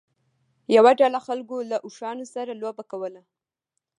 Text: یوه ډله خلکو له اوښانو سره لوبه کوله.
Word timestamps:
یوه 0.75 0.91
ډله 0.99 1.19
خلکو 1.27 1.55
له 1.71 1.77
اوښانو 1.85 2.25
سره 2.35 2.51
لوبه 2.61 2.83
کوله. 2.91 3.21